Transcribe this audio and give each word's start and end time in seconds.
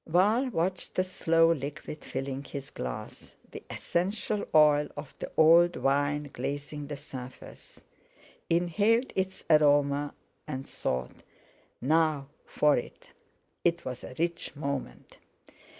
Val 0.07 0.49
watched 0.49 0.95
the 0.95 1.03
slow 1.03 1.51
liquid 1.51 2.03
filling 2.03 2.43
his 2.43 2.71
glass, 2.71 3.35
the 3.51 3.61
essential 3.69 4.43
oil 4.55 4.87
of 4.97 5.13
the 5.19 5.31
old 5.37 5.75
wine 5.75 6.27
glazing 6.33 6.87
the 6.87 6.97
surface; 6.97 7.79
inhaled 8.49 9.13
its 9.15 9.45
aroma, 9.47 10.11
and 10.47 10.65
thought: 10.65 11.21
"Now 11.81 12.29
for 12.47 12.77
it!" 12.77 13.11
It 13.63 13.85
was 13.85 14.03
a 14.03 14.15
rich 14.17 14.55
moment. 14.55 15.19